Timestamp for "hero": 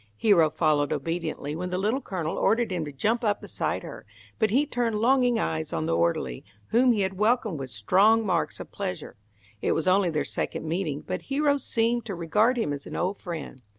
0.17-0.49, 11.29-11.57